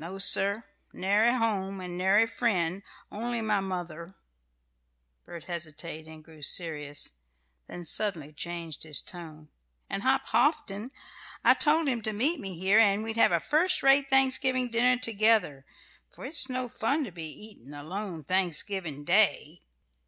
"No, 0.00 0.18
sir; 0.18 0.64
nary 0.92 1.30
home, 1.32 1.78
and 1.78 1.96
nary 1.96 2.26
friend; 2.26 2.82
only 3.12 3.40
my 3.40 3.60
mother" 3.60 4.16
Bert 5.24 5.44
hesitated, 5.44 6.08
and 6.08 6.24
grew 6.24 6.42
serious; 6.42 7.12
then 7.68 7.84
suddenly 7.84 8.32
changed 8.32 8.82
his 8.82 9.00
tone 9.00 9.48
"and 9.88 10.02
Hop 10.02 10.26
Houghton. 10.26 10.88
I 11.44 11.54
told 11.54 11.86
him 11.86 12.02
to 12.02 12.12
meet 12.12 12.40
me 12.40 12.58
here, 12.58 12.80
and 12.80 13.04
we'd 13.04 13.14
have 13.16 13.30
a 13.30 13.38
first 13.38 13.80
rate 13.84 14.10
Thanksgiving 14.10 14.72
dinner 14.72 15.00
together; 15.00 15.64
for 16.10 16.24
it's 16.24 16.48
no 16.48 16.68
fun 16.68 17.04
to 17.04 17.12
be 17.12 17.28
eatin' 17.30 17.72
alone 17.72 18.24
Thanksgiving 18.24 19.04
Day! 19.04 19.62